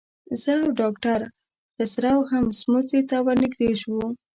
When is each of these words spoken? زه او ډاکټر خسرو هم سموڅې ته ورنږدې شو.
زه 0.41 0.51
او 0.63 0.67
ډاکټر 0.79 1.19
خسرو 1.75 2.15
هم 2.31 2.45
سموڅې 2.59 2.99
ته 3.09 3.17
ورنږدې 3.25 3.71
شو. 3.81 3.97